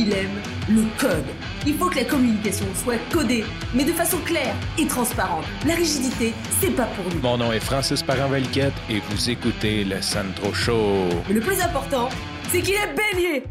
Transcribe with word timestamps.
il 0.00 0.12
aime 0.14 0.40
le 0.68 0.82
code. 0.98 1.26
Il 1.66 1.74
faut 1.74 1.90
que 1.90 1.96
la 1.96 2.04
communication 2.04 2.64
soit 2.74 2.96
codée, 3.12 3.44
mais 3.74 3.84
de 3.84 3.92
façon 3.92 4.16
claire 4.24 4.54
et 4.78 4.86
transparente. 4.86 5.44
La 5.66 5.74
rigidité, 5.74 6.32
c'est 6.58 6.74
pas 6.74 6.86
pour 6.86 7.04
nous. 7.12 7.20
Mon 7.20 7.36
nom 7.36 7.52
est 7.52 7.60
Francis 7.60 8.02
parent 8.02 8.32
et 8.34 9.00
vous 9.10 9.30
écoutez 9.30 9.84
le 9.84 10.00
Sandro 10.00 10.54
Show. 10.54 11.08
Mais 11.28 11.34
le 11.34 11.40
plus 11.40 11.60
important, 11.60 12.08
c'est 12.48 12.62
qu'il 12.62 12.74
est 12.74 12.94
bélier. 12.94 13.42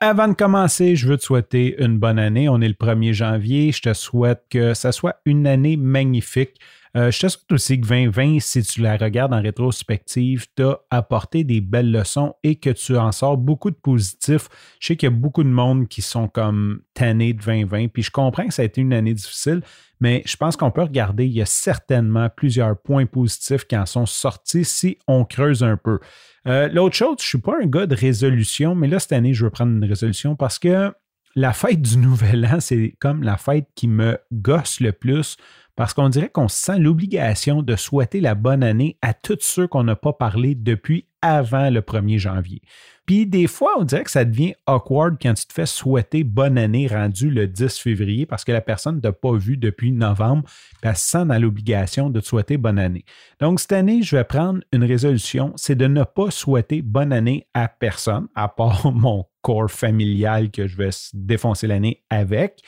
Avant 0.00 0.28
de 0.28 0.34
commencer, 0.34 0.96
je 0.96 1.08
veux 1.08 1.16
te 1.16 1.22
souhaiter 1.22 1.82
une 1.82 1.98
bonne 1.98 2.18
année. 2.18 2.50
On 2.50 2.60
est 2.60 2.68
le 2.68 2.74
1er 2.74 3.14
janvier. 3.14 3.72
Je 3.72 3.80
te 3.80 3.94
souhaite 3.94 4.42
que 4.50 4.74
ça 4.74 4.92
soit 4.92 5.16
une 5.24 5.46
année 5.46 5.76
magnifique. 5.78 6.60
Euh, 6.96 7.10
je 7.10 7.20
te 7.20 7.28
souhaite 7.28 7.52
aussi 7.52 7.80
que 7.80 7.86
2020, 7.86 8.40
si 8.40 8.62
tu 8.62 8.80
la 8.80 8.96
regardes 8.96 9.32
en 9.32 9.40
rétrospective, 9.40 10.46
t'a 10.56 10.80
apporté 10.90 11.44
des 11.44 11.60
belles 11.60 11.92
leçons 11.92 12.34
et 12.42 12.56
que 12.56 12.70
tu 12.70 12.96
en 12.96 13.12
sors 13.12 13.36
beaucoup 13.36 13.70
de 13.70 13.76
positifs. 13.76 14.48
Je 14.80 14.88
sais 14.88 14.96
qu'il 14.96 15.08
y 15.08 15.12
a 15.12 15.14
beaucoup 15.14 15.44
de 15.44 15.48
monde 15.48 15.86
qui 15.86 16.02
sont 16.02 16.26
comme 16.26 16.80
tannés 16.94 17.32
de 17.32 17.42
2020, 17.42 17.88
puis 17.88 18.02
je 18.02 18.10
comprends 18.10 18.46
que 18.46 18.54
ça 18.54 18.62
a 18.62 18.64
été 18.64 18.80
une 18.80 18.92
année 18.92 19.14
difficile, 19.14 19.62
mais 20.00 20.22
je 20.26 20.36
pense 20.36 20.56
qu'on 20.56 20.72
peut 20.72 20.82
regarder, 20.82 21.26
il 21.26 21.32
y 21.32 21.42
a 21.42 21.46
certainement 21.46 22.28
plusieurs 22.28 22.76
points 22.80 23.06
positifs 23.06 23.66
qui 23.66 23.76
en 23.76 23.86
sont 23.86 24.06
sortis 24.06 24.64
si 24.64 24.98
on 25.06 25.24
creuse 25.24 25.62
un 25.62 25.76
peu. 25.76 26.00
Euh, 26.48 26.68
l'autre 26.68 26.96
chose, 26.96 27.16
je 27.20 27.24
ne 27.24 27.28
suis 27.28 27.38
pas 27.38 27.56
un 27.62 27.66
gars 27.66 27.86
de 27.86 27.94
résolution, 27.94 28.74
mais 28.74 28.88
là, 28.88 28.98
cette 28.98 29.12
année, 29.12 29.32
je 29.32 29.44
veux 29.44 29.50
prendre 29.50 29.72
une 29.72 29.84
résolution 29.84 30.34
parce 30.34 30.58
que 30.58 30.92
la 31.36 31.52
fête 31.52 31.82
du 31.82 31.96
Nouvel 31.98 32.46
An, 32.46 32.58
c'est 32.60 32.94
comme 32.98 33.22
la 33.22 33.36
fête 33.36 33.68
qui 33.76 33.86
me 33.86 34.18
gosse 34.32 34.80
le 34.80 34.92
plus 34.92 35.36
parce 35.80 35.94
qu'on 35.94 36.10
dirait 36.10 36.28
qu'on 36.28 36.48
sent 36.48 36.78
l'obligation 36.78 37.62
de 37.62 37.74
souhaiter 37.74 38.20
la 38.20 38.34
bonne 38.34 38.62
année 38.62 38.98
à 39.00 39.14
tous 39.14 39.38
ceux 39.40 39.66
qu'on 39.66 39.82
n'a 39.82 39.96
pas 39.96 40.12
parlé 40.12 40.54
depuis 40.54 41.06
avant 41.22 41.70
le 41.70 41.80
1er 41.80 42.18
janvier. 42.18 42.60
Puis 43.06 43.26
des 43.26 43.46
fois, 43.46 43.70
on 43.78 43.84
dirait 43.84 44.04
que 44.04 44.10
ça 44.10 44.26
devient 44.26 44.52
awkward 44.66 45.16
quand 45.22 45.32
tu 45.32 45.46
te 45.46 45.54
fais 45.54 45.64
souhaiter 45.64 46.22
bonne 46.22 46.58
année 46.58 46.86
rendue 46.86 47.30
le 47.30 47.48
10 47.48 47.78
février 47.78 48.26
parce 48.26 48.44
que 48.44 48.52
la 48.52 48.60
personne 48.60 48.96
ne 48.96 49.00
t'a 49.00 49.12
pas 49.12 49.32
vu 49.32 49.56
depuis 49.56 49.90
novembre, 49.90 50.42
puis 50.82 50.90
elle 50.90 50.96
se 50.96 51.06
sent 51.06 51.24
dans 51.24 51.40
l'obligation 51.40 52.10
de 52.10 52.20
te 52.20 52.26
souhaiter 52.26 52.58
bonne 52.58 52.78
année. 52.78 53.06
Donc 53.40 53.58
cette 53.58 53.72
année, 53.72 54.02
je 54.02 54.16
vais 54.16 54.24
prendre 54.24 54.60
une 54.74 54.84
résolution, 54.84 55.54
c'est 55.56 55.76
de 55.76 55.86
ne 55.86 56.04
pas 56.04 56.30
souhaiter 56.30 56.82
bonne 56.82 57.10
année 57.10 57.46
à 57.54 57.68
personne, 57.68 58.28
à 58.34 58.48
part 58.48 58.92
mon 58.92 59.24
corps 59.40 59.70
familial 59.70 60.50
que 60.50 60.66
je 60.66 60.76
vais 60.76 60.90
défoncer 61.14 61.66
l'année 61.66 62.02
avec 62.10 62.60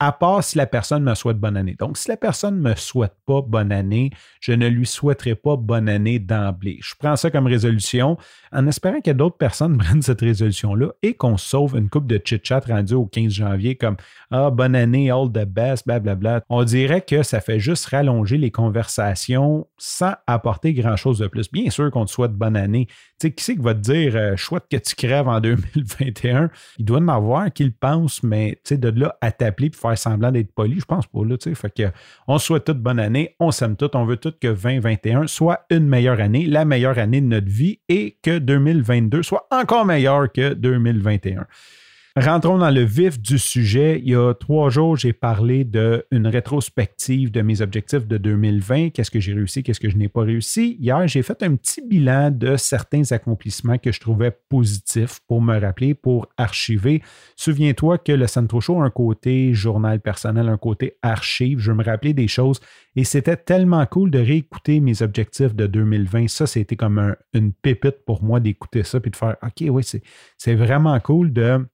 à 0.00 0.12
part 0.12 0.42
si 0.42 0.58
la 0.58 0.66
personne 0.66 1.04
me 1.04 1.14
souhaite 1.14 1.38
bonne 1.38 1.56
année. 1.56 1.76
Donc, 1.78 1.96
si 1.96 2.08
la 2.08 2.16
personne 2.16 2.56
ne 2.56 2.70
me 2.70 2.74
souhaite 2.74 3.14
pas 3.26 3.42
bonne 3.42 3.70
année, 3.70 4.10
je 4.40 4.52
ne 4.52 4.66
lui 4.66 4.86
souhaiterai 4.86 5.34
pas 5.36 5.56
bonne 5.56 5.88
année 5.88 6.18
d'emblée. 6.18 6.78
Je 6.82 6.94
prends 6.98 7.16
ça 7.16 7.30
comme 7.30 7.46
résolution 7.46 8.16
en 8.50 8.66
espérant 8.66 9.00
que 9.00 9.10
d'autres 9.10 9.36
personnes 9.36 9.78
prennent 9.78 10.02
cette 10.02 10.22
résolution-là 10.22 10.88
et 11.02 11.14
qu'on 11.14 11.36
sauve 11.36 11.76
une 11.76 11.88
coupe 11.88 12.06
de 12.06 12.20
chit-chat 12.22 12.64
rendue 12.66 12.94
au 12.94 13.06
15 13.06 13.30
janvier 13.30 13.76
comme 13.76 13.96
Ah, 14.30 14.50
bonne 14.50 14.74
année, 14.74 15.10
all 15.10 15.30
the 15.30 15.44
best, 15.44 15.86
blablabla. 15.86 16.42
On 16.48 16.64
dirait 16.64 17.02
que 17.02 17.22
ça 17.22 17.40
fait 17.40 17.60
juste 17.60 17.86
rallonger 17.86 18.38
les 18.38 18.50
conversations 18.50 19.66
sans 19.76 20.14
apporter 20.26 20.72
grand-chose 20.72 21.18
de 21.18 21.26
plus. 21.28 21.50
Bien 21.52 21.70
sûr 21.70 21.90
qu'on 21.90 22.06
te 22.06 22.10
souhaite 22.10 22.32
bonne 22.32 22.56
année. 22.56 22.86
Tu 23.20 23.28
sais, 23.28 23.32
qui 23.32 23.44
c'est 23.44 23.54
qui 23.56 23.62
va 23.62 23.74
te 23.74 23.80
dire 23.80 24.16
euh, 24.16 24.36
chouette 24.36 24.64
que 24.70 24.78
tu 24.78 24.94
crèves 24.94 25.28
en 25.28 25.40
2021? 25.42 26.50
Il 26.78 26.84
doit 26.86 26.98
en 27.00 27.08
avoir 27.08 27.48
pense, 27.80 28.22
mais 28.22 28.52
tu 28.64 28.74
sais, 28.74 28.78
de 28.78 28.88
là 28.88 29.16
à 29.20 29.32
t'appeler 29.32 29.70
pour 29.70 29.80
faire 29.80 29.89
semblant 29.96 30.32
d'être 30.32 30.52
poli, 30.52 30.80
je 30.80 30.84
pense 30.84 31.06
pas. 31.06 31.20
Là, 31.24 31.36
fait 31.54 31.74
que, 31.74 31.82
on 32.26 32.38
souhaite 32.38 32.64
toute 32.64 32.78
bonne 32.78 32.98
année, 32.98 33.36
on 33.40 33.50
s'aime 33.50 33.76
tout, 33.76 33.90
on 33.94 34.04
veut 34.04 34.16
tout 34.16 34.32
que 34.40 34.48
2021 34.48 35.26
soit 35.26 35.64
une 35.70 35.86
meilleure 35.86 36.20
année, 36.20 36.46
la 36.46 36.64
meilleure 36.64 36.98
année 36.98 37.20
de 37.20 37.26
notre 37.26 37.48
vie 37.48 37.80
et 37.88 38.18
que 38.22 38.38
2022 38.38 39.22
soit 39.22 39.46
encore 39.50 39.84
meilleur 39.84 40.30
que 40.32 40.54
2021. 40.54 41.46
Rentrons 42.16 42.58
dans 42.58 42.70
le 42.70 42.82
vif 42.82 43.20
du 43.20 43.38
sujet. 43.38 44.00
Il 44.02 44.10
y 44.10 44.16
a 44.16 44.34
trois 44.34 44.68
jours, 44.68 44.96
j'ai 44.96 45.12
parlé 45.12 45.62
d'une 45.62 46.26
rétrospective 46.26 47.30
de 47.30 47.40
mes 47.40 47.60
objectifs 47.60 48.04
de 48.08 48.18
2020. 48.18 48.90
Qu'est-ce 48.90 49.12
que 49.12 49.20
j'ai 49.20 49.32
réussi, 49.32 49.62
qu'est-ce 49.62 49.78
que 49.78 49.88
je 49.88 49.96
n'ai 49.96 50.08
pas 50.08 50.22
réussi? 50.22 50.76
Hier, 50.80 51.06
j'ai 51.06 51.22
fait 51.22 51.40
un 51.44 51.54
petit 51.54 51.86
bilan 51.86 52.32
de 52.32 52.56
certains 52.56 53.12
accomplissements 53.12 53.78
que 53.78 53.92
je 53.92 54.00
trouvais 54.00 54.36
positifs 54.48 55.20
pour 55.28 55.40
me 55.40 55.56
rappeler, 55.60 55.94
pour 55.94 56.26
archiver. 56.36 57.00
Souviens-toi 57.36 57.98
que 57.98 58.10
le 58.10 58.26
Centro 58.26 58.60
Show 58.60 58.82
a 58.82 58.86
un 58.86 58.90
côté 58.90 59.54
journal 59.54 60.00
personnel, 60.00 60.48
un 60.48 60.58
côté 60.58 60.96
archive. 61.02 61.60
Je 61.60 61.70
me 61.70 61.84
rappelais 61.84 62.12
des 62.12 62.26
choses 62.26 62.58
et 62.96 63.04
c'était 63.04 63.36
tellement 63.36 63.86
cool 63.86 64.10
de 64.10 64.18
réécouter 64.18 64.80
mes 64.80 65.00
objectifs 65.02 65.54
de 65.54 65.68
2020. 65.68 66.26
Ça, 66.26 66.48
c'était 66.48 66.74
comme 66.74 67.14
une 67.34 67.52
pépite 67.52 68.04
pour 68.04 68.24
moi 68.24 68.40
d'écouter 68.40 68.82
ça 68.82 68.98
puis 68.98 69.12
de 69.12 69.16
faire 69.16 69.36
OK, 69.44 69.64
oui, 69.68 69.84
c'est 70.38 70.54
vraiment 70.56 70.98
cool 70.98 71.32
de 71.32 71.64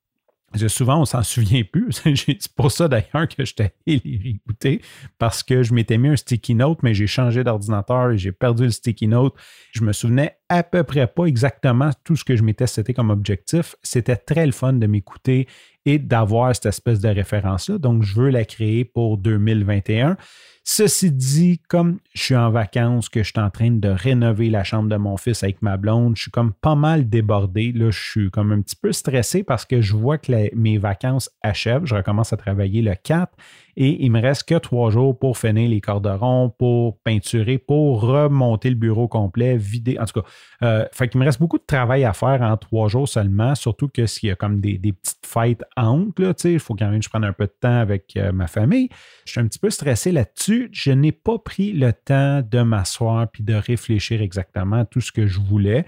souvent, 0.67 1.01
on 1.01 1.05
s'en 1.05 1.23
souvient 1.23 1.63
plus. 1.63 1.91
C'est 2.15 2.47
pour 2.55 2.71
ça 2.71 2.87
d'ailleurs 2.87 3.27
que 3.27 3.43
les 3.85 4.01
réécouter 4.23 4.81
parce 5.17 5.43
que 5.43 5.63
je 5.63 5.73
m'étais 5.73 5.97
mis 5.97 6.09
un 6.09 6.15
sticky 6.15 6.55
note, 6.55 6.83
mais 6.83 6.93
j'ai 6.93 7.07
changé 7.07 7.43
d'ordinateur 7.43 8.11
et 8.11 8.17
j'ai 8.17 8.31
perdu 8.31 8.63
le 8.63 8.71
sticky 8.71 9.07
note. 9.07 9.33
Je 9.71 9.83
me 9.83 9.93
souvenais 9.93 10.37
à 10.49 10.63
peu 10.63 10.83
près 10.83 11.07
pas 11.07 11.25
exactement 11.25 11.91
tout 12.03 12.15
ce 12.15 12.23
que 12.23 12.35
je 12.35 12.43
m'étais 12.43 12.67
cité 12.67 12.93
comme 12.93 13.09
objectif. 13.09 13.75
C'était 13.83 14.15
très 14.15 14.45
le 14.45 14.51
fun 14.51 14.73
de 14.73 14.87
m'écouter 14.87 15.47
et 15.87 15.99
d'avoir 15.99 16.53
cette 16.53 16.65
espèce 16.65 16.99
de 16.99 17.07
référence-là. 17.07 17.77
Donc, 17.77 18.03
je 18.03 18.13
veux 18.19 18.29
la 18.29 18.43
créer 18.43 18.83
pour 18.83 19.17
2021. 19.17 20.17
Ceci 20.65 21.13
dit, 21.13 21.61
comme 21.69 21.99
je 22.13 22.23
suis 22.23 22.35
en 22.35 22.51
vacances, 22.51 23.07
que 23.07 23.23
je 23.23 23.31
suis 23.31 23.39
en 23.39 23.49
train 23.49 23.71
de 23.71 23.87
rénover 23.87 24.49
la 24.49 24.65
chambre 24.65 24.89
de 24.89 24.97
mon 24.97 25.15
fils 25.15 25.41
avec 25.43 25.61
ma 25.61 25.77
blonde, 25.77 26.17
je 26.17 26.23
suis 26.23 26.31
comme 26.31 26.51
pas 26.51 26.75
mal 26.75 27.07
débordé. 27.07 27.71
Là, 27.71 27.89
je 27.89 27.97
suis 27.97 28.29
comme 28.31 28.51
un 28.51 28.59
petit 28.59 28.75
peu 28.75 28.91
stressé 28.91 29.43
parce 29.43 29.63
que 29.63 29.79
je 29.79 29.95
vois 29.95 30.17
que 30.17 30.53
mes 30.53 30.77
vacances 30.77 31.29
achèvent. 31.41 31.85
Je 31.85 31.95
recommence 31.95 32.33
à 32.33 32.37
travailler 32.37 32.81
le 32.81 32.95
4 33.01 33.31
et 33.79 34.03
il 34.03 34.11
me 34.11 34.19
reste 34.19 34.43
que 34.43 34.55
trois 34.55 34.89
jours 34.89 35.17
pour 35.17 35.37
finir 35.37 35.69
les 35.69 35.79
corderons, 35.81 36.49
pour 36.49 36.99
peinturer, 37.01 37.59
pour 37.59 38.01
remonter 38.01 38.69
le 38.69 38.75
bureau 38.75 39.07
complet, 39.07 39.55
vider. 39.55 39.99
En 39.99 40.05
tout 40.05 40.19
cas, 40.21 40.27
euh, 40.63 40.85
fait 40.91 41.13
me 41.13 41.23
reste 41.23 41.39
beaucoup 41.39 41.59
de 41.59 41.65
travail 41.65 42.03
à 42.03 42.11
faire 42.11 42.41
en 42.41 42.57
trois 42.57 42.87
jours 42.87 43.07
seulement, 43.07 43.53
surtout 43.53 43.87
que 43.87 44.07
s'il 44.07 44.29
y 44.29 44.31
a 44.31 44.35
comme 44.35 44.59
des, 44.59 44.79
petites 44.79 45.25
fêtes 45.25 45.63
entre, 45.77 46.35
il 46.45 46.59
faut 46.59 46.75
quand 46.75 46.89
même 46.89 46.99
que 46.99 47.05
je 47.05 47.09
prenne 47.09 47.23
un 47.23 47.33
peu 47.33 47.45
de 47.45 47.55
temps 47.59 47.79
avec 47.79 48.17
euh, 48.17 48.31
ma 48.31 48.47
famille. 48.47 48.89
Je 49.25 49.31
suis 49.31 49.39
un 49.39 49.47
petit 49.47 49.59
peu 49.59 49.69
stressé 49.69 50.11
là-dessus. 50.11 50.69
Je 50.73 50.91
n'ai 50.91 51.11
pas 51.13 51.37
pris 51.39 51.71
le 51.71 51.93
temps 51.93 52.41
de 52.41 52.61
m'asseoir 52.61 53.29
puis 53.31 53.43
de 53.43 53.53
réfléchir 53.53 54.21
exactement 54.21 54.77
à 54.77 54.85
tout 54.85 55.01
ce 55.01 55.11
que 55.11 55.27
je 55.27 55.39
voulais 55.39 55.85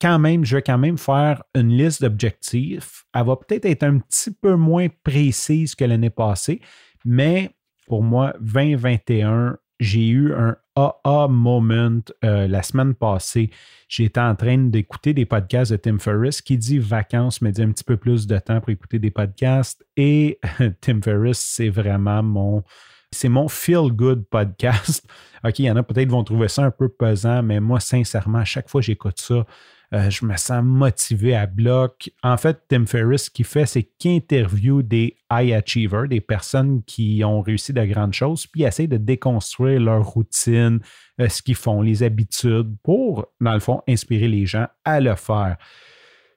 quand 0.00 0.18
même, 0.18 0.44
je 0.44 0.56
vais 0.56 0.62
quand 0.62 0.78
même 0.78 0.98
faire 0.98 1.42
une 1.54 1.76
liste 1.76 2.00
d'objectifs. 2.02 3.04
Elle 3.14 3.26
va 3.26 3.36
peut-être 3.36 3.66
être 3.66 3.82
un 3.82 3.98
petit 3.98 4.30
peu 4.30 4.56
moins 4.56 4.88
précise 5.04 5.74
que 5.74 5.84
l'année 5.84 6.10
passée, 6.10 6.60
mais 7.04 7.50
pour 7.86 8.02
moi, 8.02 8.34
2021, 8.40 9.58
j'ai 9.80 10.08
eu 10.08 10.34
un 10.34 10.56
AA 10.76 11.26
moment 11.28 12.00
euh, 12.22 12.46
la 12.46 12.62
semaine 12.62 12.94
passée. 12.94 13.50
J'étais 13.88 14.20
en 14.20 14.36
train 14.36 14.58
d'écouter 14.58 15.14
des 15.14 15.24
podcasts 15.24 15.72
de 15.72 15.76
Tim 15.78 15.98
Ferriss 15.98 16.42
qui 16.42 16.58
dit 16.58 16.78
vacances, 16.78 17.40
mais 17.40 17.50
dit 17.50 17.62
un 17.62 17.72
petit 17.72 17.84
peu 17.84 17.96
plus 17.96 18.26
de 18.26 18.38
temps 18.38 18.60
pour 18.60 18.70
écouter 18.70 18.98
des 18.98 19.10
podcasts. 19.10 19.84
Et 19.96 20.38
Tim 20.80 21.00
Ferriss, 21.02 21.38
c'est 21.38 21.70
vraiment 21.70 22.22
mon. 22.22 22.62
C'est 23.12 23.28
mon 23.28 23.48
feel 23.48 23.90
good 23.90 24.24
podcast. 24.28 25.04
OK, 25.44 25.58
il 25.58 25.64
y 25.64 25.70
en 25.70 25.76
a 25.76 25.82
peut-être 25.82 26.06
qui 26.06 26.12
vont 26.12 26.24
trouver 26.24 26.48
ça 26.48 26.62
un 26.62 26.70
peu 26.70 26.88
pesant, 26.88 27.42
mais 27.42 27.60
moi, 27.60 27.80
sincèrement, 27.80 28.38
à 28.38 28.44
chaque 28.44 28.68
fois 28.68 28.80
que 28.80 28.86
j'écoute 28.86 29.18
ça, 29.20 29.44
euh, 29.92 30.08
je 30.08 30.24
me 30.24 30.36
sens 30.36 30.62
motivé 30.62 31.34
à 31.34 31.46
bloc. 31.46 32.10
En 32.22 32.36
fait, 32.36 32.62
Tim 32.68 32.86
Ferriss, 32.86 33.24
ce 33.24 33.30
qu'il 33.30 33.44
fait, 33.44 33.66
c'est 33.66 33.82
qu'il 33.82 34.12
interviewe 34.12 34.82
des 34.82 35.16
high 35.32 35.52
achievers, 35.52 36.06
des 36.06 36.20
personnes 36.20 36.84
qui 36.84 37.22
ont 37.24 37.40
réussi 37.40 37.72
de 37.72 37.84
grandes 37.84 38.12
choses, 38.12 38.46
puis 38.46 38.60
il 38.60 38.66
essaie 38.66 38.86
de 38.86 38.96
déconstruire 38.96 39.80
leur 39.80 40.06
routine, 40.06 40.78
euh, 41.20 41.28
ce 41.28 41.42
qu'ils 41.42 41.56
font, 41.56 41.82
les 41.82 42.04
habitudes, 42.04 42.76
pour, 42.84 43.26
dans 43.40 43.54
le 43.54 43.60
fond, 43.60 43.82
inspirer 43.88 44.28
les 44.28 44.46
gens 44.46 44.68
à 44.84 45.00
le 45.00 45.16
faire. 45.16 45.56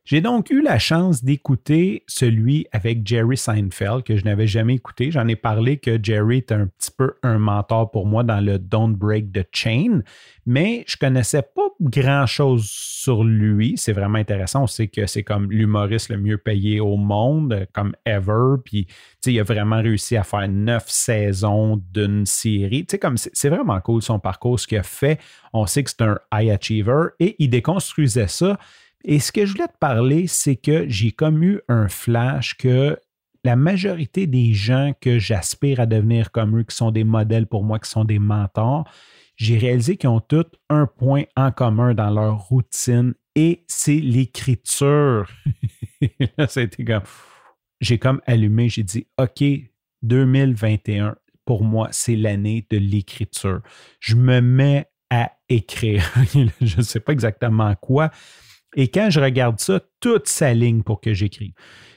J'ai 0.06 0.20
donc 0.20 0.50
eu 0.50 0.62
la 0.62 0.80
chance 0.80 1.24
d'écouter 1.24 2.04
celui 2.08 2.68
avec 2.74 3.08
Jerry 3.08 3.38
Seinfeld 3.38 4.04
que 4.04 4.18
je 4.18 4.26
n'avais 4.26 4.48
jamais 4.48 4.76
écouté. 4.76 5.12
J'en 5.12 5.30
ai 5.30 5.38
parlé 5.38 5.78
que 5.78 5.98
Jerry 6.02 6.38
est 6.38 6.52
un 6.52 6.68
petit 6.68 6.92
peu 6.92 7.14
un 7.24 7.38
mentor 7.38 7.90
pour 7.90 8.06
moi 8.06 8.24
dans 8.26 8.42
le 8.42 8.60
Don't 8.60 8.98
Break 8.98 9.32
the 9.32 9.48
Chain, 9.54 10.02
mais 10.46 10.84
je 10.88 10.98
connaissais 10.98 11.42
pas 11.42 11.70
grand-chose 11.80 12.66
sur 12.70 13.24
lui. 13.24 13.76
C'est 13.78 13.94
vraiment 13.94 14.18
intéressant. 14.18 14.64
On 14.64 14.68
sait 14.68 14.90
que 14.90 15.06
c'est 15.08 15.24
comme 15.24 15.50
l'humoriste 15.50 16.10
le 16.10 16.18
mieux 16.18 16.38
payé 16.38 16.82
au 16.82 16.98
monde, 16.98 17.66
comme 17.72 17.96
ever. 18.06 18.56
Puis, 18.66 18.88
il 19.26 19.40
a 19.40 19.44
vraiment 19.44 19.82
réussi 19.82 20.18
à 20.18 20.24
faire 20.24 20.50
neuf 20.50 20.84
saisons 20.88 21.82
d'une 21.94 22.26
série. 22.26 22.86
comme 23.02 23.16
c'est 23.16 23.50
vraiment 23.50 23.80
cool 23.80 24.02
son 24.02 24.20
parcours, 24.20 24.60
ce 24.60 24.68
qu'il 24.68 24.80
a 24.80 24.84
fait. 24.84 25.18
On 25.54 25.66
sait 25.66 25.82
que 25.82 25.92
c'est 25.92 26.02
un 26.02 26.20
high 26.34 26.50
achiever 26.50 27.08
et 27.22 27.38
il 27.40 27.50
déconstruisait 27.50 28.28
ça 28.28 28.60
et 29.04 29.20
ce 29.20 29.32
que 29.32 29.46
je 29.46 29.54
voulais 29.54 29.68
te 29.68 29.78
parler, 29.80 30.28
c'est 30.28 30.56
que 30.56 30.88
j'ai 30.88 31.12
comme 31.12 31.44
eu 31.44 31.60
un 31.68 31.88
flash 31.88 32.56
que 32.56 32.98
la 33.44 33.56
majorité 33.56 34.28
des 34.28 34.54
gens 34.54 34.94
que 35.02 35.20
j'aspire 35.20 35.82
à 35.82 35.86
devenir 35.86 36.32
comme 36.32 36.60
eux, 36.60 36.64
qui 36.64 36.76
sont 36.76 36.92
des 36.92 37.04
modèles 37.04 37.48
pour 37.48 37.64
moi, 37.64 37.80
qui 37.80 37.90
sont 37.90 38.06
des 38.06 38.20
mentors, 38.20 38.86
j'ai 39.36 39.58
réalisé 39.58 39.98
qu'ils 39.98 40.10
ont 40.10 40.22
tous 40.22 40.46
un 40.70 40.86
point 40.86 41.24
en 41.36 41.52
commun 41.52 41.94
dans 41.94 42.10
leur 42.10 42.40
routine 42.40 43.14
et 43.36 43.66
c'est 43.68 44.00
l'écriture. 44.00 45.30
Là, 46.38 46.48
été 46.56 46.86
comme 46.86 47.04
j'ai 47.82 48.00
comme 48.00 48.22
allumé, 48.26 48.70
j'ai 48.70 48.84
dit, 48.84 49.08
OK, 49.18 49.44
2021, 50.04 51.16
pour 51.46 51.64
moi, 51.64 51.90
c'est 51.92 52.16
l'année 52.16 52.66
de 52.70 52.78
l'écriture. 52.78 53.62
Je 54.00 54.16
me 54.16 54.40
mets 54.40 54.88
à 55.10 55.32
écrire. 55.50 56.10
je 56.62 56.78
ne 56.78 56.82
sais 56.82 57.00
pas 57.00 57.12
exactement 57.12 57.76
quoi. 57.76 58.10
Et 58.76 58.88
quand 58.90 59.10
je 59.10 59.20
regarde 59.20 59.60
ça, 59.60 59.82
tout 60.04 60.22
s'aligne 60.26 60.84
pour 60.84 61.00
que 61.00 61.14
j'écrive. 61.14 61.54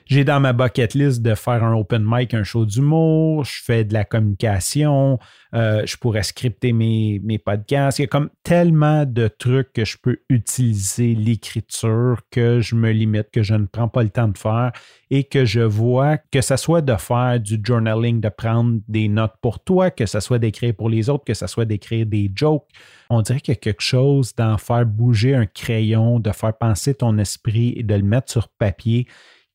J'ai 0.06 0.22
dans 0.22 0.38
ma 0.38 0.52
bucket 0.52 0.94
list 0.94 1.20
de 1.20 1.34
faire 1.34 1.64
un 1.64 1.74
open 1.74 2.04
mic, 2.06 2.32
un 2.32 2.44
show 2.44 2.64
d'humour, 2.64 3.44
je 3.44 3.60
fais 3.64 3.84
de 3.84 3.92
la 3.92 4.04
communication, 4.04 5.18
euh, 5.52 5.82
je 5.84 5.96
pourrais 5.96 6.22
scripter 6.22 6.72
mes, 6.72 7.20
mes 7.24 7.38
podcasts. 7.38 7.98
Il 7.98 8.02
y 8.02 8.04
a 8.04 8.06
comme 8.08 8.30
tellement 8.44 9.04
de 9.04 9.26
trucs 9.26 9.72
que 9.72 9.84
je 9.84 9.96
peux 10.00 10.18
utiliser 10.28 11.16
l'écriture 11.16 12.20
que 12.30 12.60
je 12.60 12.76
me 12.76 12.92
limite, 12.92 13.32
que 13.32 13.42
je 13.42 13.54
ne 13.54 13.66
prends 13.66 13.88
pas 13.88 14.04
le 14.04 14.10
temps 14.10 14.28
de 14.28 14.38
faire 14.38 14.70
et 15.10 15.24
que 15.24 15.44
je 15.44 15.60
vois 15.60 16.18
que 16.18 16.40
ce 16.40 16.56
soit 16.56 16.82
de 16.82 16.94
faire 16.94 17.40
du 17.40 17.58
journaling, 17.60 18.20
de 18.20 18.28
prendre 18.28 18.78
des 18.86 19.08
notes 19.08 19.34
pour 19.42 19.58
toi, 19.58 19.90
que 19.90 20.06
ce 20.06 20.20
soit 20.20 20.38
d'écrire 20.38 20.72
pour 20.74 20.88
les 20.88 21.10
autres, 21.10 21.24
que 21.24 21.34
ce 21.34 21.48
soit 21.48 21.64
d'écrire 21.64 22.06
des 22.06 22.30
jokes. 22.32 22.68
On 23.10 23.22
dirait 23.22 23.40
qu'il 23.40 23.54
y 23.54 23.56
a 23.56 23.60
quelque 23.60 23.82
chose 23.82 24.34
d'en 24.36 24.58
faire 24.58 24.86
bouger 24.86 25.34
un 25.34 25.46
crayon, 25.46 26.20
de 26.20 26.30
faire 26.30 26.56
penser 26.56 26.94
ton 26.94 27.18
esprit 27.18 27.74
et 27.76 27.82
de 27.82 27.94
le 27.96 28.04
mettre 28.04 28.30
sur 28.30 28.48
papier 28.48 29.06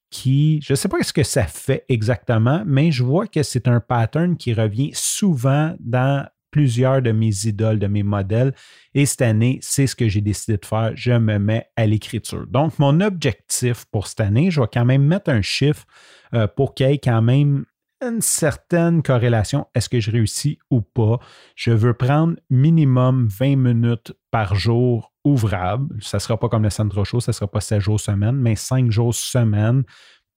qui, 0.10 0.60
je 0.62 0.74
ne 0.74 0.76
sais 0.76 0.90
pas 0.90 1.02
ce 1.02 1.14
que 1.14 1.24
ça 1.24 1.46
fait 1.46 1.86
exactement, 1.88 2.64
mais 2.66 2.92
je 2.92 3.04
vois 3.04 3.28
que 3.28 3.44
c'est 3.44 3.68
un 3.68 3.80
pattern 3.80 4.36
qui 4.36 4.54
revient 4.54 4.92
souvent 4.94 5.74
dans 5.80 6.28
plusieurs 6.52 7.02
de 7.02 7.12
mes 7.12 7.48
idoles, 7.48 7.80
de 7.80 7.88
mes 7.88 8.04
modèles. 8.04 8.54
Et 8.94 9.06
cette 9.06 9.22
année, 9.22 9.58
c'est 9.62 9.88
ce 9.88 9.96
que 9.96 10.10
j'ai 10.10 10.20
décidé 10.20 10.58
de 10.58 10.66
faire. 10.66 10.92
Je 10.96 11.14
me 11.14 11.40
mets 11.40 11.66
à 11.78 11.88
l'écriture. 11.88 12.46
Donc, 12.48 12.78
mon 12.78 13.00
objectif 13.00 13.86
pour 13.86 14.08
cette 14.08 14.20
année, 14.20 14.52
je 14.52 14.60
vais 14.60 14.68
quand 14.72 14.86
même 14.86 15.04
mettre 15.04 15.32
un 15.32 15.42
chiffre 15.42 15.86
euh, 16.34 16.48
pour 16.48 16.76
qu'il 16.76 16.90
y 16.90 16.92
ait 16.92 16.98
quand 16.98 17.22
même 17.22 17.66
une 18.02 18.22
certaine 18.22 19.02
corrélation. 19.02 19.68
Est-ce 19.74 19.88
que 19.88 20.00
je 20.00 20.12
réussis 20.12 20.60
ou 20.70 20.82
pas? 20.82 21.20
Je 21.56 21.72
veux 21.72 21.94
prendre 21.94 22.36
minimum 22.50 23.28
20 23.28 23.56
minutes 23.56 24.14
par 24.30 24.56
jour 24.56 25.11
ouvrable. 25.24 25.96
Ça 26.02 26.18
ne 26.18 26.20
sera 26.20 26.38
pas 26.38 26.50
comme 26.50 26.64
le 26.64 26.70
centre 26.70 27.04
chaud, 27.04 27.20
ça 27.20 27.32
ne 27.32 27.34
sera 27.34 27.50
pas 27.50 27.62
7 27.62 27.80
jours 27.80 28.00
semaine, 28.00 28.36
mais 28.36 28.56
5 28.56 28.92
jours 28.92 29.14
semaine 29.14 29.84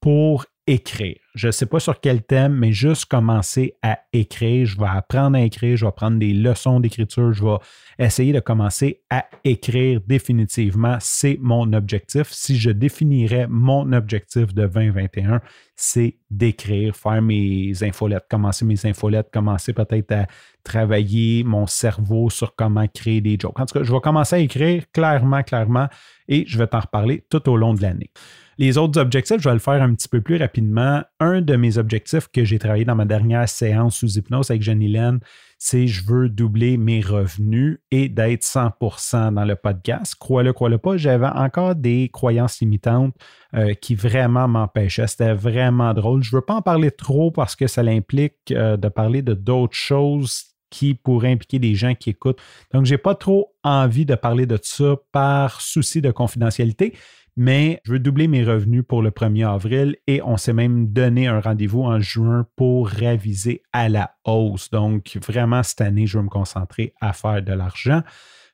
pour 0.01 0.47
écrire. 0.67 1.17
Je 1.35 1.49
ne 1.49 1.53
sais 1.53 1.67
pas 1.67 1.81
sur 1.81 2.01
quel 2.01 2.23
thème, 2.23 2.55
mais 2.55 2.73
juste 2.73 3.07
commencer 3.07 3.75
à 3.83 3.99
écrire. 4.13 4.67
Je 4.67 4.79
vais 4.79 4.87
apprendre 4.87 5.37
à 5.37 5.43
écrire, 5.43 5.77
je 5.77 5.85
vais 5.85 5.93
prendre 5.93 6.19
des 6.19 6.33
leçons 6.33 6.81
d'écriture, 6.81 7.33
je 7.33 7.45
vais 7.45 7.57
essayer 7.99 8.33
de 8.33 8.41
commencer 8.41 9.03
à 9.11 9.27
écrire 9.43 10.01
définitivement. 10.07 10.97
C'est 11.01 11.39
mon 11.41 11.73
objectif. 11.73 12.29
Si 12.31 12.57
je 12.57 12.71
définirais 12.71 13.47
mon 13.49 13.93
objectif 13.93 14.55
de 14.55 14.67
2021, 14.67 15.41
c'est 15.77 16.19
d'écrire, 16.31 16.95
faire 16.95 17.21
mes 17.21 17.73
infolettes, 17.83 18.27
commencer 18.31 18.65
mes 18.65 18.87
infolettes, 18.87 19.31
commencer 19.33 19.73
peut-être 19.73 20.13
à 20.13 20.27
travailler 20.63 21.45
mon 21.45 21.67
cerveau 21.67 22.31
sur 22.31 22.55
comment 22.55 22.87
créer 22.87 23.21
des 23.21 23.37
jokes. 23.39 23.59
En 23.59 23.67
tout 23.67 23.79
cas, 23.79 23.85
je 23.85 23.93
vais 23.93 24.01
commencer 24.01 24.37
à 24.37 24.39
écrire 24.39 24.85
clairement, 24.93 25.43
clairement, 25.43 25.89
et 26.29 26.45
je 26.47 26.57
vais 26.59 26.69
t'en 26.69 26.81
reparler 26.81 27.25
tout 27.29 27.49
au 27.51 27.57
long 27.57 27.75
de 27.75 27.83
l'année. 27.83 28.11
Les 28.59 28.79
autres 28.79 29.01
objectifs, 29.01 29.41
je 29.41 29.49
vais 29.49 29.55
le 29.55 29.61
faire 29.61 29.83
un 29.83 29.95
petit 29.95 30.09
peu 30.09 30.21
plus 30.21 30.37
rapidement. 30.37 31.03
Un 31.19 31.41
de 31.41 31.57
mes 31.57 31.79
objectifs 31.79 32.29
que 32.29 32.45
j'ai 32.45 32.59
travaillé 32.59 32.85
dans 32.85 32.95
ma 32.95 33.05
dernière 33.05 33.49
séance 33.49 33.97
sous 33.97 34.17
hypnose 34.17 34.51
avec 34.51 34.63
Jenny 34.63 34.89
Lynn, 34.89 35.19
c'est 35.59 35.87
je 35.87 36.05
veux 36.05 36.29
doubler 36.29 36.77
mes 36.77 37.01
revenus 37.01 37.79
et 37.91 38.09
d'être 38.09 38.43
100% 38.43 39.35
dans 39.35 39.45
le 39.45 39.57
podcast. 39.57 40.15
Crois-le, 40.15 40.53
crois-le 40.53 40.79
pas, 40.79 40.97
j'avais 40.97 41.27
encore 41.27 41.75
des 41.75 42.11
croyances 42.13 42.61
limitantes 42.61 43.15
euh, 43.55 43.75
qui 43.75 43.95
vraiment 43.95 44.47
m'empêchaient. 44.47 45.07
C'était 45.07 45.35
vraiment 45.35 45.95
drôle. 45.95 46.23
Je 46.23 46.35
ne 46.35 46.41
veux 46.41 46.45
pas 46.45 46.55
en 46.55 46.63
parler 46.63 46.91
trop 46.91 47.31
parce 47.31 47.57
que 47.57 47.67
ça 47.67 47.81
implique 47.81 48.53
euh, 48.53 48.77
de 48.77 48.89
parler 48.89 49.23
de 49.23 49.35
d'autres 49.35 49.77
choses 49.77 50.55
qui 50.71 50.95
pourraient 50.95 51.31
impliquer 51.31 51.61
des 51.61 51.77
gens 51.77 51.95
qui 51.95 52.11
écoutent. 52.11 52.41
Donc, 52.73 52.85
je 52.85 52.91
n'ai 52.91 52.99
pas 52.99 53.15
trop 53.15 53.55
envie 53.63 54.05
de 54.05 54.17
parler 54.17 54.45
de 54.45 54.59
ça 54.61 54.97
par 55.13 55.61
souci 55.61 56.03
de 56.03 56.11
confidentialité 56.11 56.95
mais 57.37 57.81
je 57.85 57.93
veux 57.93 57.99
doubler 57.99 58.29
mes 58.29 58.45
revenus 58.45 58.85
pour 58.87 59.03
le 59.03 59.11
1er 59.11 59.49
avril 59.49 59.97
et 60.07 60.23
on 60.23 60.37
s'est 60.37 60.53
même 60.53 60.93
donné 60.93 61.27
un 61.27 61.41
rendez-vous 61.41 61.83
en 61.83 62.01
juin 62.01 62.47
pour 62.57 62.89
réviser 62.89 63.63
à 63.73 63.89
la 63.89 64.15
hausse. 64.25 64.71
Donc, 64.71 65.19
vraiment, 65.25 65.63
cette 65.63 65.81
année, 65.81 66.07
je 66.07 66.19
veux 66.19 66.25
me 66.25 66.29
concentrer 66.29 66.95
à 67.01 67.13
faire 67.13 67.43
de 67.43 67.53
l'argent. 67.53 68.03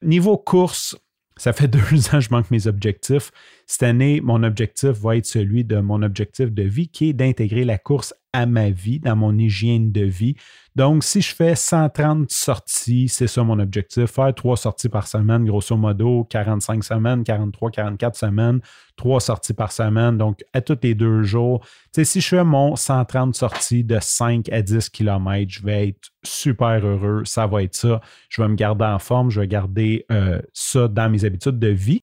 Niveau 0.03 0.39
course, 0.39 0.97
ça 1.37 1.53
fait 1.53 1.69
deux 1.69 1.79
ans 1.79 2.19
que 2.19 2.21
je 2.21 2.31
manque 2.31 2.51
mes 2.51 2.67
objectifs. 2.67 3.33
Cette 3.67 3.83
année, 3.83 4.21
mon 4.21 4.43
objectif 4.43 4.91
va 4.91 5.17
être 5.17 5.27
celui 5.27 5.65
de 5.65 5.79
mon 5.79 6.03
objectif 6.03 6.51
de 6.51 6.63
vie 6.63 6.89
qui 6.89 7.11
est 7.11 7.13
d'intégrer 7.13 7.65
la 7.65 7.79
course 7.79 8.15
à 8.33 8.47
ma 8.47 8.71
vie, 8.71 9.01
dans 9.01 9.17
mon 9.17 9.37
hygiène 9.37 9.93
de 9.93 10.03
vie. 10.03 10.37
Donc, 10.77 11.03
si 11.03 11.21
je 11.21 11.35
fais 11.35 11.57
130 11.57 12.31
sorties, 12.31 13.09
c'est 13.09 13.27
ça 13.27 13.43
mon 13.43 13.59
objectif, 13.59 14.07
faire 14.07 14.33
trois 14.35 14.57
sorties 14.57 14.89
par 14.89 15.09
semaine, 15.09 15.45
grosso 15.45 15.77
modo, 15.77 16.25
45 16.31 16.85
semaines, 16.85 17.25
43, 17.25 17.71
44 17.71 18.17
semaines, 18.17 18.61
trois 18.97 19.21
sorties 19.21 19.53
par 19.53 19.73
semaine, 19.73 20.17
donc 20.17 20.45
à 20.53 20.61
tous 20.61 20.79
les 20.83 20.95
deux 20.95 21.23
jours. 21.23 21.61
Tu 21.93 22.01
sais, 22.01 22.05
si 22.05 22.21
je 22.21 22.29
fais 22.29 22.45
mon 22.45 22.77
130 22.77 23.35
sorties 23.35 23.83
de 23.83 23.99
5 24.01 24.49
à 24.51 24.63
10 24.63 24.91
km, 24.91 25.51
je 25.51 25.63
vais 25.65 25.89
être 25.89 26.11
super 26.23 26.87
heureux, 26.87 27.25
ça 27.25 27.49
va 27.49 27.65
être 27.65 27.75
ça. 27.75 28.01
Je 28.29 28.41
vais 28.41 28.49
me 28.49 28.55
garder 28.55 28.85
en 28.85 29.01
forme, 29.01 29.31
je 29.31 29.41
vais 29.41 29.49
garder 29.49 30.07
euh, 30.13 30.41
ça 30.53 30.87
dans 30.87 31.11
mes 31.11 31.25
habitudes 31.25 31.59
de 31.59 31.69
vie. 31.69 32.03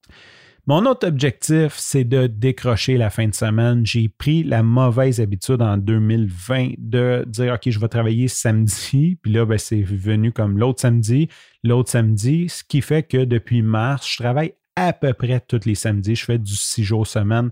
Mon 0.69 0.85
autre 0.85 1.07
objectif, 1.07 1.75
c'est 1.77 2.03
de 2.03 2.27
décrocher 2.27 2.97
la 2.97 3.09
fin 3.09 3.25
de 3.29 3.33
semaine. 3.33 3.85
J'ai 3.85 4.09
pris 4.09 4.43
la 4.43 4.63
mauvaise 4.63 5.21
habitude 5.21 5.61
en 5.61 5.77
2020 5.77 6.71
de 6.77 7.23
dire 7.25 7.53
OK, 7.53 7.69
je 7.69 7.79
vais 7.79 7.87
travailler 7.87 8.27
samedi, 8.27 9.17
puis 9.21 9.31
là, 9.31 9.45
ben, 9.45 9.57
c'est 9.57 9.81
venu 9.81 10.33
comme 10.33 10.57
l'autre 10.57 10.81
samedi, 10.81 11.29
l'autre 11.63 11.89
samedi, 11.89 12.49
ce 12.49 12.65
qui 12.65 12.81
fait 12.81 13.03
que 13.03 13.23
depuis 13.23 13.61
mars, 13.61 14.11
je 14.11 14.17
travaille 14.17 14.55
à 14.75 14.91
peu 14.91 15.13
près 15.13 15.39
tous 15.39 15.61
les 15.65 15.73
samedis. 15.73 16.17
Je 16.17 16.25
fais 16.25 16.37
du 16.37 16.57
six 16.57 16.83
jours 16.83 17.07
semaine. 17.07 17.49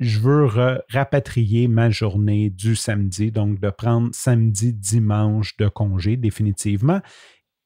Je 0.00 0.18
veux 0.18 0.48
rapatrier 0.90 1.68
ma 1.68 1.88
journée 1.90 2.50
du 2.50 2.74
samedi, 2.74 3.30
donc 3.30 3.60
de 3.60 3.70
prendre 3.70 4.10
samedi, 4.12 4.72
dimanche 4.74 5.56
de 5.56 5.68
congé 5.68 6.16
définitivement. 6.16 7.00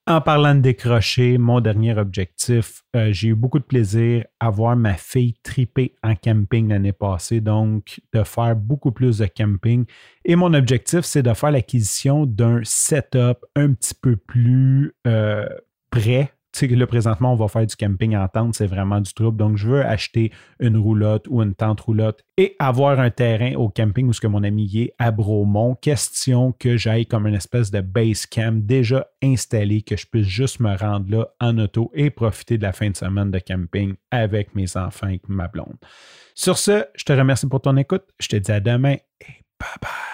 En 0.06 0.20
parlant 0.20 0.55
de 0.55 0.61
décrocher, 0.61 1.38
mon 1.38 1.61
dernier 1.61 1.97
objectif, 1.97 2.82
euh, 2.97 3.12
j'ai 3.12 3.29
eu 3.29 3.35
beaucoup 3.35 3.58
de 3.58 3.64
plaisir 3.64 4.25
à 4.41 4.50
voir 4.50 4.75
ma 4.75 4.94
fille 4.94 5.35
triper 5.43 5.95
en 6.02 6.16
camping 6.16 6.69
l'année 6.69 6.92
passée, 6.92 7.40
donc 7.40 8.00
de 8.12 8.25
faire 8.25 8.57
beaucoup 8.57 8.92
plus 8.92 9.19
de 9.19 9.26
camping. 9.26 9.85
Et 10.25 10.37
mon 10.37 10.52
objectif, 10.54 11.02
c'est 11.02 11.23
de 11.23 11.33
faire 11.35 11.52
l'acquisition 11.52 12.26
d'un 12.26 12.61
setup 12.64 13.45
un 13.54 13.73
petit 13.75 13.95
peu 13.95 14.16
plus 14.16 14.95
euh, 15.07 15.47
prêt 15.90 16.33
tu 16.52 16.69
sais, 16.69 16.75
là, 16.75 16.87
présentement, 16.87 17.33
on 17.33 17.37
va 17.37 17.47
faire 17.47 17.66
du 17.66 17.76
camping 17.76 18.16
en 18.16 18.26
tente, 18.26 18.54
c'est 18.54 18.66
vraiment 18.66 19.00
du 19.00 19.12
trouble. 19.14 19.37
Donc, 19.37 19.57
je 19.57 19.69
veux 19.69 19.85
acheter 19.85 20.33
une 20.59 20.76
roulotte 20.76 21.26
ou 21.28 21.42
une 21.42 21.54
tente 21.54 21.80
roulotte 21.80 22.25
et 22.37 22.57
avoir 22.59 22.99
un 22.99 23.11
terrain 23.11 23.54
au 23.54 23.69
camping 23.69 24.09
où 24.09 24.12
ce 24.12 24.21
que 24.21 24.26
mon 24.26 24.42
ami 24.42 24.71
est 24.76 24.95
à 24.99 25.12
Bromont. 25.12 25.76
Question 25.76 26.52
que 26.52 26.76
j'aille 26.76 27.07
comme 27.07 27.26
une 27.28 27.35
espèce 27.35 27.71
de 27.71 27.80
base 27.80 28.26
camp 28.26 28.66
déjà 28.66 29.07
installé, 29.23 29.83
que 29.83 29.97
je 29.97 30.07
puisse 30.07 30.26
juste 30.26 30.59
me 30.59 30.76
rendre 30.76 31.11
là 31.11 31.28
en 31.40 31.57
auto 31.59 31.90
et 31.95 32.11
profiter 32.11 32.59
de 32.59 32.62
la 32.62 32.73
fin 32.73 32.90
de 32.90 32.97
semaine 32.97 33.30
de 33.30 33.38
camping 33.38 33.95
avec 34.11 34.54
mes 34.57 34.76
enfants 34.76 35.09
et 35.09 35.21
ma 35.28 35.47
blonde. 35.47 35.76
Sur 36.35 36.59
ce, 36.59 36.85
je 36.97 37.04
te 37.04 37.12
remercie 37.12 37.47
pour 37.47 37.61
ton 37.61 37.76
écoute. 37.76 38.04
Je 38.19 38.28
te 38.28 38.37
dis 38.37 38.50
à 38.50 38.61
demain 38.61 38.95
et 39.21 39.45
bye 39.59 39.78
bye. 39.80 40.10